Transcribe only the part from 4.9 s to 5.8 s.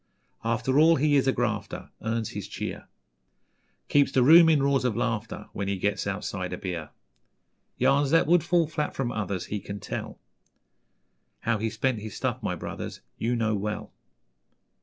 laughter When he